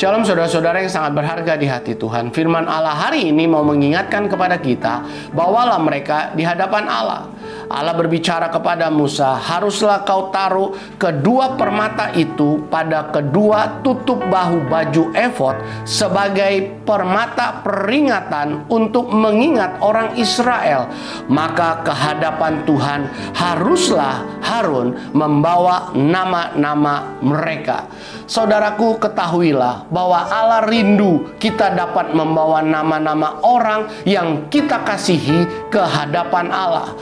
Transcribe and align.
Shalom 0.00 0.24
saudara-saudara 0.24 0.80
yang 0.80 0.88
sangat 0.88 1.12
berharga 1.12 1.60
di 1.60 1.68
hati 1.68 1.92
Tuhan. 1.92 2.32
Firman 2.32 2.64
Allah 2.64 2.96
hari 2.96 3.28
ini 3.28 3.44
mau 3.44 3.60
mengingatkan 3.60 4.32
kepada 4.32 4.56
kita, 4.56 5.04
bawalah 5.36 5.76
mereka 5.76 6.32
di 6.32 6.40
hadapan 6.40 6.88
Allah. 6.88 7.28
Allah 7.70 7.94
berbicara 7.94 8.50
kepada 8.50 8.90
Musa, 8.90 9.38
haruslah 9.38 10.02
kau 10.02 10.34
taruh 10.34 10.74
kedua 10.98 11.54
permata 11.54 12.10
itu 12.18 12.66
pada 12.66 13.14
kedua 13.14 13.78
tutup 13.86 14.18
bahu 14.26 14.66
baju 14.66 15.14
efod 15.14 15.54
sebagai 15.86 16.82
permata 16.82 17.62
peringatan 17.62 18.66
untuk 18.66 19.14
mengingat 19.14 19.78
orang 19.78 20.18
Israel. 20.18 20.90
Maka 21.30 21.86
kehadapan 21.86 22.66
Tuhan 22.66 23.06
haruslah 23.38 24.26
Harun 24.42 25.14
membawa 25.14 25.94
nama-nama 25.94 27.22
mereka. 27.22 27.86
Saudaraku 28.26 28.98
ketahuilah 28.98 29.86
bahwa 29.90 30.26
Allah 30.26 30.66
rindu 30.66 31.34
kita 31.38 31.70
dapat 31.74 32.14
membawa 32.18 32.62
nama-nama 32.62 33.38
orang 33.46 33.86
yang 34.02 34.50
kita 34.50 34.82
kasihi 34.82 35.70
ke 35.70 35.78
hadapan 35.78 36.50
Allah. 36.50 36.98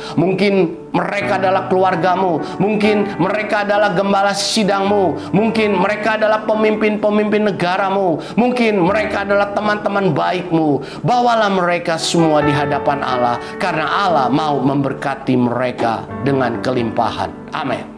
Mereka 0.88 1.38
adalah 1.38 1.68
keluargamu, 1.68 2.58
mungkin 2.58 3.20
mereka 3.20 3.62
adalah 3.62 3.92
gembala 3.92 4.32
sidangmu, 4.32 5.30
mungkin 5.36 5.76
mereka 5.76 6.16
adalah 6.16 6.42
pemimpin-pemimpin 6.48 7.52
negaramu, 7.54 8.18
mungkin 8.34 8.82
mereka 8.82 9.22
adalah 9.22 9.52
teman-teman 9.52 10.16
baikmu. 10.16 10.80
Bawalah 11.04 11.52
mereka 11.52 12.00
semua 12.00 12.40
di 12.40 12.50
hadapan 12.50 13.04
Allah, 13.04 13.36
karena 13.60 13.84
Allah 13.84 14.26
mau 14.32 14.58
memberkati 14.64 15.36
mereka 15.36 16.08
dengan 16.24 16.58
kelimpahan. 16.64 17.30
Amin. 17.52 17.97